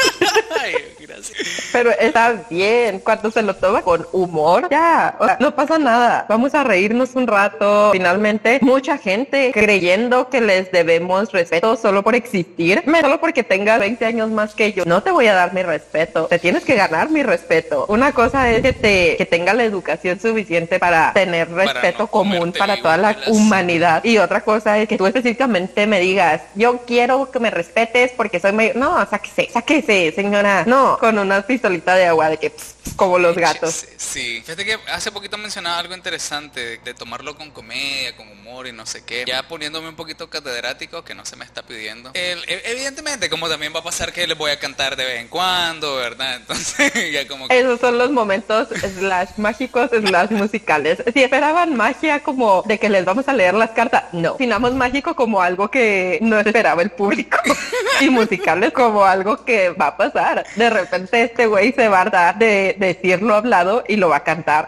[0.60, 1.38] Ay, gracias.
[1.72, 6.26] Pero está bien, cuando se lo toma con humor, ya, o sea, no pasa nada.
[6.28, 7.90] Vamos a reírnos un rato.
[7.92, 14.04] Finalmente, mucha gente creyendo que les debemos respeto solo por existir, solo porque tengas 20
[14.04, 14.84] años más que yo.
[14.84, 17.86] No te voy a dar mi respeto, te tienes que ganar mi respeto.
[17.88, 22.76] Una cosa es que te que tenga la educación suficiente para tener respeto común para
[22.80, 24.04] toda la humanidad.
[24.04, 28.40] Y otra cosa es que tú específicamente me digas, yo quiero que me respetes porque
[28.40, 28.76] soy mayor.
[28.76, 30.64] No, sáquese, sáquese, señora.
[30.66, 32.52] No, con una pistolita de agua de que
[32.96, 33.86] como los gatos.
[33.96, 38.72] Sí, fíjate que hace poquito mencionaba algo interesante de, tomarlo con comedia, con humor y
[38.72, 39.24] no sé qué.
[39.26, 42.10] Ya poniéndome un poquito catedrático, que no se me está pidiendo.
[42.14, 45.28] E, evidentemente, como también va a pasar que les voy a cantar de vez en
[45.28, 46.36] cuando, ¿verdad?
[46.44, 51.02] Entonces, ya como Esos son los momentos slash mágicos las musicales.
[51.12, 54.36] Si esperaban magia como de que les vamos a leer las cartas, no.
[54.36, 57.38] Finamos mágico como algo que no esperaba el público.
[58.00, 60.44] y musicales como algo que va a pasar.
[60.56, 64.24] De repente este güey se va a dar de decirlo hablado y lo va a
[64.24, 64.66] cantar.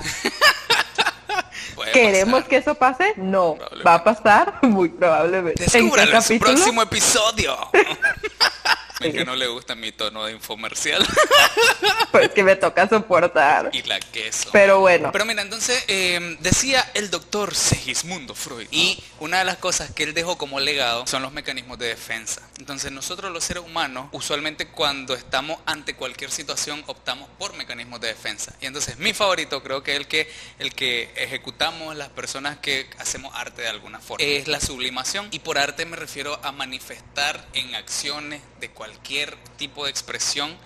[1.93, 3.15] ¿Queremos que eso pase?
[3.17, 3.57] No.
[3.87, 4.55] ¿Va a pasar?
[4.63, 5.65] Muy probablemente.
[5.65, 7.57] Descúbralo en, su próximo episodio.
[9.01, 11.07] Es que no le gusta mi tono de infomercial.
[12.13, 13.69] Pues que me toca soportar.
[13.75, 14.49] Y la queso.
[14.51, 15.13] Pero bueno.
[15.13, 18.69] Pero mira, entonces em, decía el doctor Segismundo Freud.
[18.71, 22.41] Y una de las cosas que él dejó como legado son los mecanismos de defensa.
[22.59, 28.09] Entonces nosotros los seres humanos, usualmente cuando estamos ante cualquier situación, optamos por mecanismos de
[28.09, 28.55] defensa.
[28.63, 33.35] Y entonces mi favorito creo que el que, el que ejecutamos las personas que hacemos
[33.35, 34.25] arte de alguna forma.
[34.25, 35.29] Es la sublimación.
[35.33, 40.57] Y por arte me refiero a manifestar en acciones de cualquier tipo de expresión,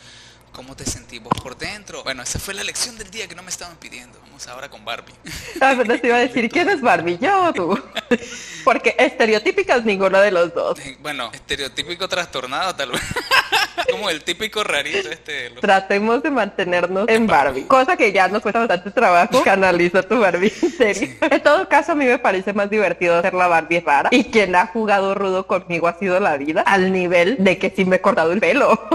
[0.52, 2.02] ¿cómo te sentís vos por dentro?
[2.04, 4.18] Bueno, esa fue la lección del día que no me estaban pidiendo.
[4.40, 5.12] Vamos ahora con Barbie.
[5.62, 7.18] Ah, pero te iba a decir, ¿quién es Barbie?
[7.20, 7.78] ¿Yo o tú?
[8.64, 10.78] Porque estereotípicas ninguno de los dos.
[11.00, 13.02] Bueno, estereotípico trastornado tal vez.
[13.90, 15.50] Como el típico rarito este.
[15.60, 17.64] Tratemos de mantenernos en Barbie.
[17.64, 21.16] Cosa que ya nos cuesta bastante trabajo canalizar tu Barbie en serio.
[21.20, 24.08] En todo caso, a mí me parece más divertido hacer la Barbie rara.
[24.12, 26.62] Y quien ha jugado rudo conmigo ha sido la vida.
[26.62, 28.88] Al nivel de que sí me he cortado el pelo.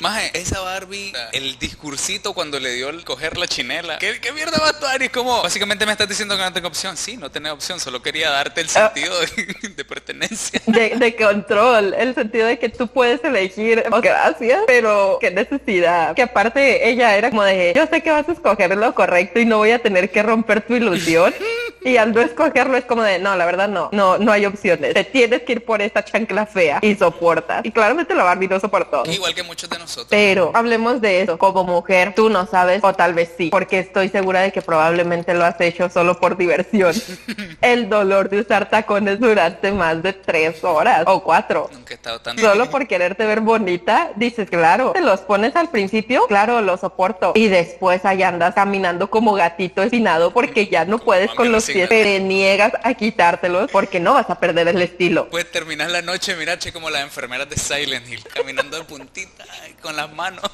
[0.00, 3.98] Maje, esa Barbie, el discursito cuando le dio el coger la chinela.
[3.98, 5.02] ¿Qué, qué mierda va a actuar?
[5.02, 6.96] Y como, básicamente me estás diciendo que no tengo opción.
[6.96, 7.80] Sí, no tenés opción.
[7.80, 8.92] Solo quería darte el ah.
[8.92, 10.60] sentido de, pertenencia.
[10.66, 11.94] De, control.
[11.94, 16.14] El sentido de que tú puedes elegir gracias, pero qué necesidad.
[16.14, 19.44] Que aparte ella era como de, yo sé que vas a escoger lo correcto y
[19.44, 21.34] no voy a tener que romper tu ilusión.
[21.84, 24.94] y al no escogerlo es como de, no, la verdad no, no, no hay opciones.
[24.94, 27.64] Te tienes que ir por esta chancla fea y soportas.
[27.64, 29.04] Y claramente la Barbie no soportó.
[29.06, 30.08] Igual que muchos de nosotros.
[30.10, 31.38] Pero hablemos de eso.
[31.38, 35.34] Como mujer, tú no sabes, o tal vez sí, porque estoy segura de que probablemente
[35.34, 36.94] lo has hecho solo por diversión.
[37.60, 41.70] El dolor de usar tacones durante más de tres horas o cuatro.
[41.72, 42.38] Nunca he estado tan...
[42.38, 47.32] Solo por quererte ver bonita dices, claro, te los pones al principio, claro, lo soporto.
[47.34, 51.88] Y después ahí andas caminando como gatito espinado porque ya no puedes con los chinga.
[51.88, 55.28] te niegas a quitártelos porque no vas a perder el estilo.
[55.28, 59.44] Puedes terminar la noche, mira, che, como las enfermeras de Silent Hill, caminando de puntita
[59.82, 60.42] con las manos.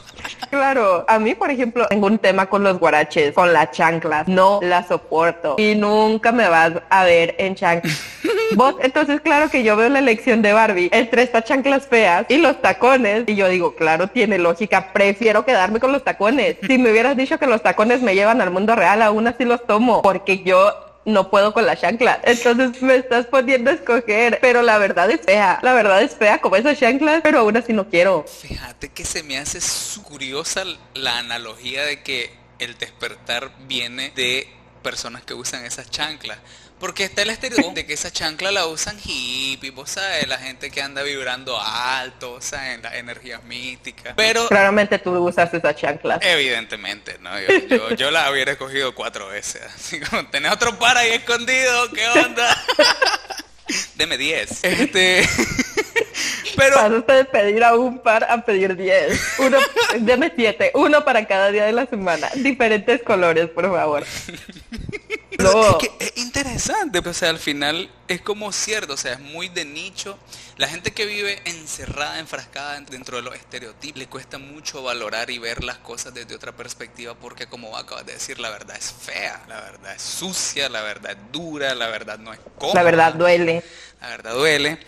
[0.50, 4.26] Claro, a mí, por ejemplo, tengo un tema con los guaraches, con las chanclas.
[4.28, 8.00] No las soporto y nunca me vas a ver en chanclas.
[8.54, 12.38] Vos, entonces, claro que yo veo la elección de Barbie entre estas chanclas feas y
[12.38, 13.24] los tacones.
[13.26, 14.92] Y yo digo, claro, tiene lógica.
[14.92, 16.56] Prefiero quedarme con los tacones.
[16.66, 19.66] Si me hubieras dicho que los tacones me llevan al mundo real, aún así los
[19.66, 20.00] tomo.
[20.00, 22.20] Porque yo no puedo con la chancla.
[22.24, 25.58] Entonces me estás poniendo a escoger, pero la verdad es fea.
[25.62, 28.24] La verdad es fea como esas chanclas, pero aún así no quiero.
[28.26, 29.58] Fíjate que se me hace
[30.02, 34.48] curiosa la analogía de que el despertar viene de
[34.82, 36.38] personas que usan esas chanclas.
[36.78, 40.70] Porque está el estereotipo de que esa chancla la usan hippies, vos sabes, la gente
[40.70, 44.14] que anda vibrando alto, o sea, en las energías místicas.
[44.16, 46.20] Pero Claramente tú usas esas chanclas.
[46.22, 47.30] Evidentemente, ¿no?
[47.40, 49.62] Yo, yo, yo la hubiera escogido cuatro veces.
[49.74, 52.64] Así como, tenés otro par ahí escondido, ¿qué onda?
[53.96, 54.64] Deme 10.
[54.64, 55.28] Este.
[56.56, 56.76] Pero.
[56.76, 59.38] Pasaste de pedir a un par a pedir 10.
[59.38, 59.58] Uno,
[60.00, 60.72] deme 7.
[60.74, 62.28] Uno para cada día de la semana.
[62.34, 64.04] Diferentes colores, por favor.
[65.38, 65.70] pero No.
[65.70, 69.48] Es que es interesante, o sea, al final es como cierto, o sea, es muy
[69.48, 70.18] de nicho.
[70.56, 75.38] La gente que vive encerrada, enfrascada dentro de los estereotipos, le cuesta mucho valorar y
[75.38, 79.40] ver las cosas desde otra perspectiva porque como acabas de decir, la verdad es fea,
[79.46, 82.74] la verdad es sucia, la verdad es dura, la verdad no es cómoda.
[82.74, 83.62] La verdad duele.
[84.00, 84.80] La verdad duele.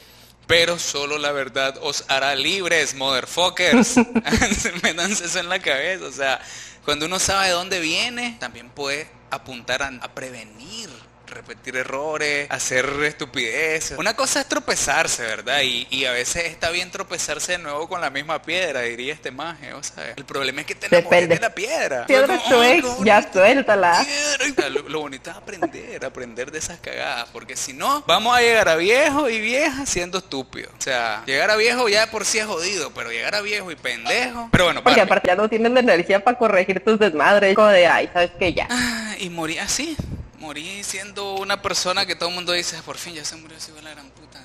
[0.48, 3.98] Pero solo la verdad os hará libres, motherfuckers.
[4.82, 6.06] Métanse eso en la cabeza.
[6.06, 6.40] O sea,
[6.84, 10.90] cuando uno sabe de dónde viene, también puede apuntar a, a prevenir,
[11.30, 13.98] repetir errores, hacer estupideces.
[13.98, 15.60] Una cosa es tropezarse, ¿verdad?
[15.62, 19.30] Y, y a veces está bien tropezarse de nuevo con la misma piedra, diría este
[19.30, 19.72] maje.
[19.74, 22.06] O sea, el problema es que te enamores de la piedra.
[22.06, 24.04] Piedra Como, tu "Ay, ex, qué ya suéltala.
[24.06, 24.46] piedra".
[24.48, 24.74] Y tal.
[24.74, 28.68] Lo, lo bonito es aprender, aprender de esas cagadas, porque si no, vamos a llegar
[28.68, 30.72] a viejo y vieja siendo estúpidos.
[30.78, 33.76] O sea, llegar a viejo ya por sí es jodido, pero llegar a viejo y
[33.76, 34.48] pendejo.
[34.52, 35.10] Pero bueno, Porque Barbie.
[35.10, 37.54] aparte ya no tienes la energía para corregir tus desmadres.
[37.54, 38.52] Como de, ay, ¿sabes qué?
[38.52, 38.66] Ya.
[38.70, 39.96] Ah, y morí así.
[40.40, 43.72] Morí siendo una persona que todo el mundo dice, por fin ya se murió así
[43.82, 44.42] la gran puta.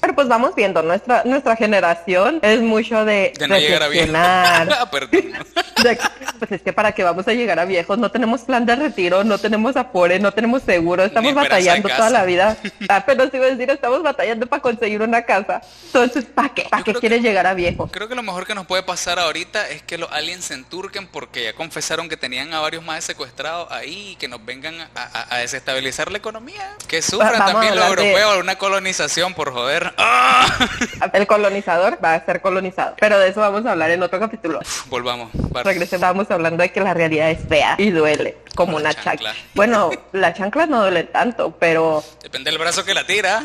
[0.00, 4.68] Pero pues vamos viendo, nuestra, nuestra generación es mucho de, De no a reflexionar.
[4.90, 5.10] Perdón.
[5.82, 5.98] de-
[6.38, 9.24] pues es que para que vamos a llegar a viejos, no tenemos plan de retiro,
[9.24, 12.56] no tenemos afore, no tenemos seguro, estamos batallando toda la vida.
[12.90, 15.60] Ah, pero sí iba a decir, estamos batallando para conseguir una casa.
[15.86, 16.62] Entonces, ¿para qué?
[16.70, 17.88] ¿Para qué quieres llegar a viejo?
[17.88, 21.06] Creo que lo mejor que nos puede pasar ahorita es que los aliens se enturquen
[21.06, 24.88] porque ya confesaron que tenían a varios más secuestrados ahí y que nos vengan a,
[24.94, 26.76] a- a desestabilizar la economía.
[26.86, 29.87] Que sufran a también los hablar de- europeos una colonización por joder.
[29.96, 30.68] ¡Ah!
[31.12, 32.94] El colonizador va a ser colonizado.
[33.00, 34.60] Pero de eso vamos a hablar en otro capítulo.
[34.86, 35.30] Volvamos.
[35.64, 39.32] Regresemos, estábamos hablando de que la realidad es fea y duele, como la una chancla.
[39.32, 39.34] chancla.
[39.54, 43.42] Bueno, las chanclas no duelen tanto, pero Depende del brazo que la tira.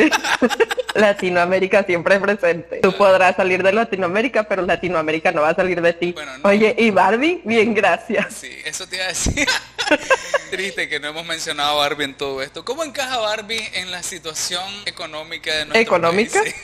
[0.94, 2.80] Latinoamérica siempre presente.
[2.80, 6.12] Tú podrás salir de Latinoamérica, pero Latinoamérica no va a salir de ti.
[6.12, 6.48] Bueno, no.
[6.48, 8.34] Oye, y Barbie, bien, gracias.
[8.34, 9.48] Sí, eso te iba a decir.
[10.50, 12.64] Triste que no hemos mencionado a Barbie en todo esto.
[12.64, 16.40] ¿Cómo encaja Barbie en la situación económica de nuestro ¿Económica?
[16.40, 16.54] país?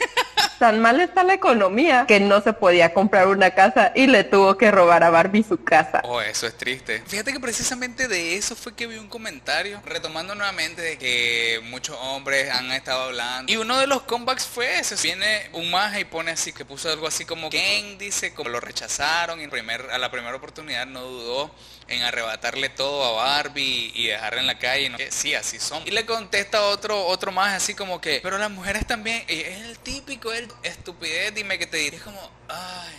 [0.62, 4.56] Tan mal está la economía que no se podía comprar una casa y le tuvo
[4.56, 6.00] que robar a Barbie su casa.
[6.04, 7.02] Oh, eso es triste.
[7.04, 11.96] Fíjate que precisamente de eso fue que vi un comentario, retomando nuevamente de que muchos
[12.00, 13.52] hombres han estado hablando.
[13.52, 14.94] Y uno de los comebacks fue ese.
[15.02, 18.60] Viene un maje y pone así, que puso algo así como, Ken dice, como lo
[18.60, 21.52] rechazaron y primer, a la primera oportunidad no dudó
[21.88, 24.90] en arrebatarle todo a Barbie y dejarla en la calle.
[24.90, 24.96] ¿no?
[24.96, 25.82] Que sí, así son.
[25.86, 29.80] Y le contesta otro, otro más así como que, pero las mujeres también, es el
[29.80, 31.98] típico, el estupidez, dime que te diré.
[31.98, 32.94] Como, ay,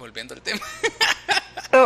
[0.00, 0.60] volviendo al tema.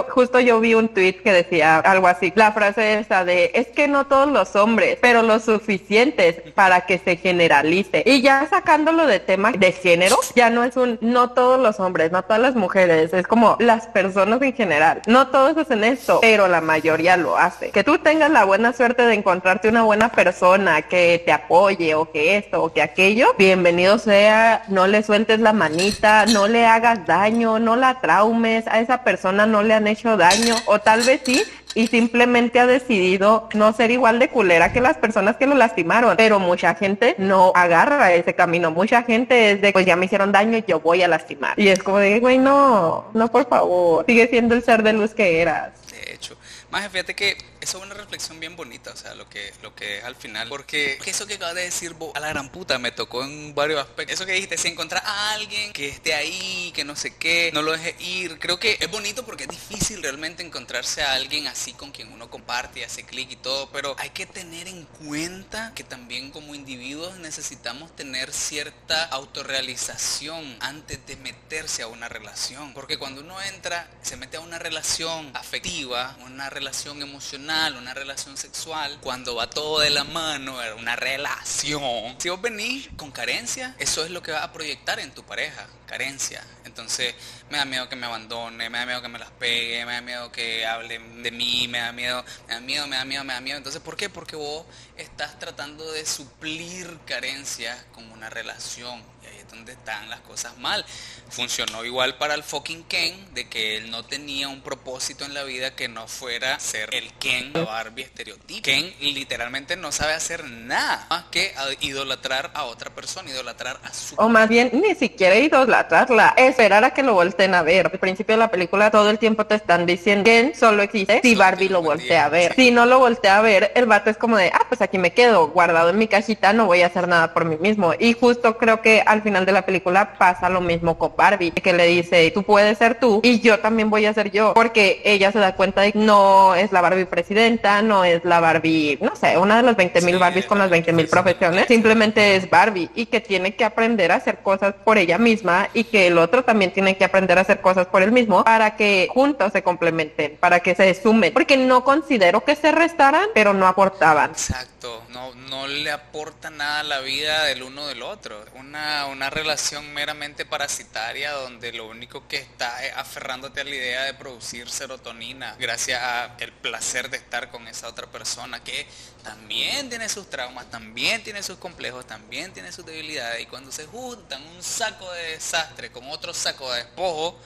[0.09, 3.87] Justo- yo vi un tweet que decía algo así, la frase esa de, es que
[3.87, 8.03] no todos los hombres, pero lo suficientes para que se generalice.
[8.07, 12.13] Y ya sacándolo de tema de género, ya no es un, no todos los hombres,
[12.13, 15.03] no todas las mujeres, es como las personas en general.
[15.07, 17.71] No todos hacen esto, pero la mayoría lo hace.
[17.71, 22.11] Que tú tengas la buena suerte de encontrarte una buena persona que te apoye o
[22.11, 27.07] que esto o que aquello, bienvenido sea, no le sueltes la manita, no le hagas
[27.07, 31.23] daño, no la traumes, a esa persona no le han hecho daño o tal vez
[31.25, 31.43] sí
[31.75, 36.15] y simplemente ha decidido no ser igual de culera que las personas que lo lastimaron,
[36.19, 40.33] pero mucha gente no agarra ese camino, mucha gente es de pues ya me hicieron
[40.33, 44.29] daño, yo voy a lastimar y es como de güey no, no por favor, sigue
[44.29, 45.73] siendo el ser de luz que eras.
[45.91, 46.37] De hecho,
[46.71, 49.99] Más fíjate que eso es una reflexión bien bonita, o sea, lo que, lo que
[49.99, 50.49] es al final.
[50.49, 53.81] Porque eso que acabas de decir vos, a la gran puta, me tocó en varios
[53.81, 54.15] aspectos.
[54.15, 57.63] Eso que dijiste, si encontrar a alguien que esté ahí, que no sé qué, no
[57.63, 58.39] lo deje ir.
[58.39, 62.29] Creo que es bonito porque es difícil realmente encontrarse a alguien así con quien uno
[62.29, 63.71] comparte y hace clic y todo.
[63.71, 71.05] Pero hay que tener en cuenta que también como individuos necesitamos tener cierta autorrealización antes
[71.07, 72.75] de meterse a una relación.
[72.75, 78.37] Porque cuando uno entra, se mete a una relación afectiva, una relación emocional, una relación
[78.37, 82.17] sexual, cuando va todo de la mano, una relación.
[82.19, 85.69] Si vos venís con carencia, eso es lo que va a proyectar en tu pareja,
[85.87, 86.45] carencia.
[86.65, 87.15] Entonces,
[87.51, 90.01] me da miedo que me abandone, me da miedo que me las pegue, me da
[90.01, 93.35] miedo que hablen de mí, me da miedo, me da miedo, me da miedo, me
[93.35, 93.59] da miedo.
[93.59, 94.09] Entonces, ¿por qué?
[94.09, 99.01] Porque vos estás tratando de suplir carencias con una relación.
[99.45, 100.85] Es donde están las cosas mal.
[101.29, 105.43] Funcionó igual para el fucking Ken, de que él no tenía un propósito en la
[105.43, 108.63] vida que no fuera ser el Ken, Barbie estereotipo.
[108.63, 114.15] Ken literalmente no sabe hacer nada más que idolatrar a otra persona, idolatrar a su...
[114.17, 117.91] O más bien, ni siquiera idolatrarla, esperar a que lo volteen a ver.
[117.93, 121.35] Al principio de la película todo el tiempo te están diciendo Ken solo existe si
[121.35, 122.55] Barbie lo voltea a ver.
[122.55, 125.13] Si no lo voltea a ver, el vato es como de, ah, pues aquí me
[125.13, 127.93] quedo guardado en mi cajita, no voy a hacer nada por mí mismo.
[127.99, 131.73] Y justo creo que al final de la película pasa lo mismo con Barbie, que
[131.73, 135.33] le dice, tú puedes ser tú y yo también voy a ser yo, porque ella
[135.33, 139.17] se da cuenta de que no es la Barbie presidenta, no es la Barbie, no
[139.17, 142.91] sé, una de las 20 mil Barbies con las 20 mil profesiones, simplemente es Barbie
[142.95, 146.45] y que tiene que aprender a hacer cosas por ella misma y que el otro
[146.45, 150.37] también tiene que aprender a hacer cosas por él mismo para que juntos se complementen,
[150.39, 154.31] para que se sumen, porque no considero que se restaran, pero no aportaban.
[154.31, 155.03] Exacto,
[155.35, 158.45] no, le aporta nada a la vida del uno del otro.
[158.55, 164.03] Una, una relación meramente parasitaria donde lo único que está es aferrándote a la idea
[164.05, 168.87] de producir serotonina gracias a el placer de estar con esa otra persona que
[169.23, 173.87] también tiene sus traumas, también tiene sus complejos, también tiene sus debilidades y cuando se
[173.87, 177.39] juntan un saco de desastre con otro saco de despojo,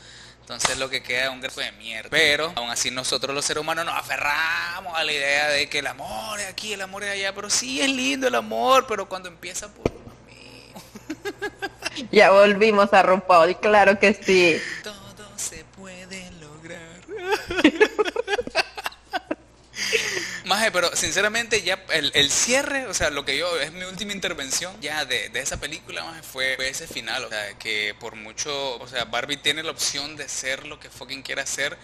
[0.49, 2.09] entonces lo que queda es un grafo de mierda.
[2.09, 5.87] Pero aún así nosotros los seres humanos nos aferramos a la idea de que el
[5.87, 7.35] amor es aquí, el amor es allá.
[7.35, 9.85] Pero sí es lindo el amor, pero cuando empieza por.
[12.11, 14.59] Ya volvimos a romper, y claro que sí.
[14.83, 14.95] Todo
[15.37, 17.03] se puede lograr.
[20.49, 24.75] Maje, pero sinceramente ya el, cierre, o sea, lo que yo, es mi última intervención
[24.81, 29.37] ya de, esa película, fue, ese final, o sea, que por mucho, o sea, Barbie
[29.37, 31.77] tiene la opción de ser lo que fucking quiera hacer,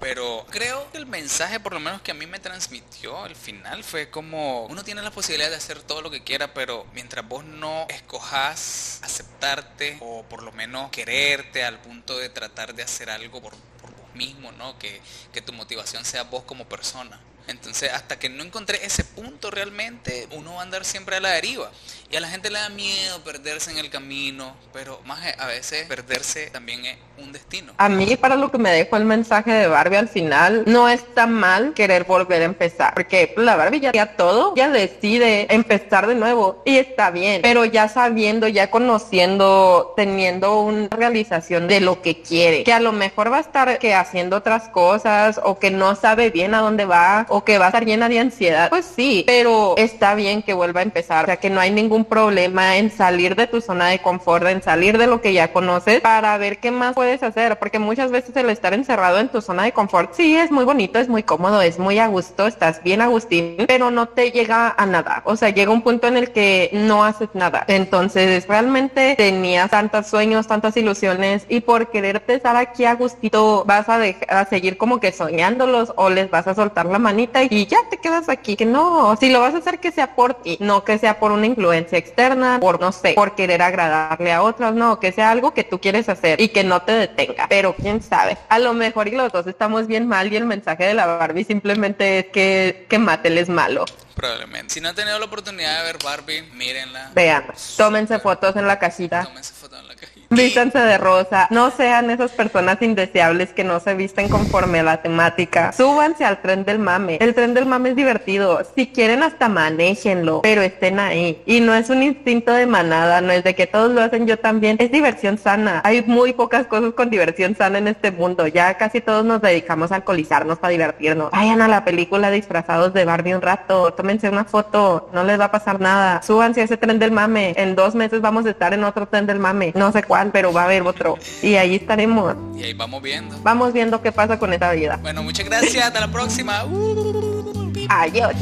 [0.00, 3.84] pero creo que el mensaje, por lo menos que a mí me transmitió al final,
[3.84, 7.44] fue como uno tiene la posibilidad de hacer todo lo que quiera, pero mientras vos
[7.44, 13.40] no escojas aceptarte o por lo menos quererte al punto de tratar de hacer algo
[13.40, 14.76] por, por vos mismo, ¿no?
[14.76, 15.00] Que,
[15.32, 17.20] que tu motivación sea vos como persona.
[17.48, 21.30] Entonces, hasta que no encontré ese punto realmente, uno va a andar siempre a la
[21.30, 21.70] deriva.
[22.10, 25.86] Y a la gente le da miedo perderse en el camino, pero más a veces
[25.86, 27.74] perderse también es un destino.
[27.76, 31.26] A mí, para lo que me dejó el mensaje de Barbie al final, no está
[31.26, 36.14] mal querer volver a empezar, porque la Barbie ya hacía todo, ya decide empezar de
[36.14, 42.22] nuevo y está bien, pero ya sabiendo, ya conociendo, teniendo una realización de lo que
[42.22, 45.94] quiere, que a lo mejor va a estar que haciendo otras cosas o que no
[45.94, 49.24] sabe bien a dónde va o que va a estar llena de ansiedad, pues sí,
[49.26, 52.90] pero está bien que vuelva a empezar, o sea que no hay ningún problema en
[52.90, 56.58] salir de tu zona de confort, en salir de lo que ya conoces para ver
[56.58, 60.14] qué más puedes hacer, porque muchas veces el estar encerrado en tu zona de confort,
[60.14, 63.90] sí, es muy bonito, es muy cómodo, es muy a gusto, estás bien Agustín, pero
[63.90, 67.28] no te llega a nada, o sea, llega un punto en el que no haces
[67.34, 73.64] nada, entonces realmente tenías tantos sueños, tantas ilusiones y por quererte estar aquí a gustito
[73.66, 77.66] vas a, a seguir como que soñándolos o les vas a soltar la manita y
[77.66, 78.56] ya te quedas aquí.
[78.56, 81.32] Que no, si lo vas a hacer que sea por ti, no que sea por
[81.32, 85.54] una influencia externa, por no sé, por querer agradarle a otros, no, que sea algo
[85.54, 87.46] que tú quieres hacer y que no te detenga.
[87.48, 90.84] Pero quién sabe, a lo mejor y los dos estamos bien mal y el mensaje
[90.84, 93.84] de la Barbie simplemente es que, que Mattel es malo.
[94.14, 94.74] Probablemente.
[94.74, 97.12] Si no han tenido la oportunidad de ver Barbie, mírenla.
[97.14, 97.44] Vean,
[97.76, 99.22] tómense fotos en la casita.
[99.24, 100.17] Tómense fotos en la casita.
[100.30, 105.00] Vístanse de rosa, no sean esas personas indeseables que no se visten conforme a la
[105.00, 105.72] temática.
[105.72, 107.16] Súbanse al tren del mame.
[107.20, 108.60] El tren del mame es divertido.
[108.76, 111.40] Si quieren hasta manéjenlo, pero estén ahí.
[111.46, 114.38] Y no es un instinto de manada, no es de que todos lo hacen yo
[114.38, 114.76] también.
[114.78, 115.80] Es diversión sana.
[115.82, 118.46] Hay muy pocas cosas con diversión sana en este mundo.
[118.46, 121.30] Ya casi todos nos dedicamos a alcoholizarnos para divertirnos.
[121.30, 123.94] Vayan a la película disfrazados de Barbie un rato.
[123.94, 125.08] Tómense una foto.
[125.14, 126.20] No les va a pasar nada.
[126.22, 127.54] Súbanse a ese tren del mame.
[127.56, 129.72] En dos meses vamos a estar en otro tren del mame.
[129.74, 131.18] No sé cuál cuál, pero va a haber otro.
[131.42, 132.36] Y ahí estaremos.
[132.56, 133.38] Y ahí vamos viendo.
[133.42, 134.98] Vamos viendo qué pasa con esa vida.
[135.02, 135.86] Bueno, muchas gracias.
[135.86, 136.64] Hasta la próxima.
[136.64, 138.34] Uh, Adiós.